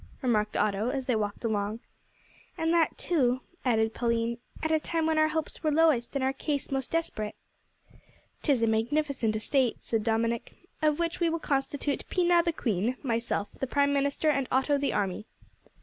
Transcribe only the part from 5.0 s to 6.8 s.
when our hopes were lowest and our case